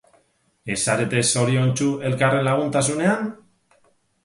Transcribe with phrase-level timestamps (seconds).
[0.75, 3.31] Ez zarete zoriontsu elkarren laguntasunean?